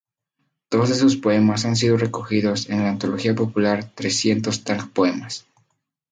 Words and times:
Dos 0.71 0.89
de 0.89 0.95
sus 0.95 1.15
poemas 1.15 1.63
han 1.63 1.75
sido 1.75 1.95
recogidos 1.95 2.67
en 2.71 2.79
la 2.79 2.89
antología 2.89 3.35
popular 3.35 3.83
"Trescientos 3.93 4.63
Tang 4.63 4.89
Poemas. 4.89 5.45